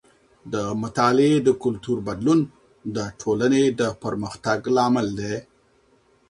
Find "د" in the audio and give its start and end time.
0.53-0.55, 1.43-1.49, 2.95-2.97, 3.79-3.81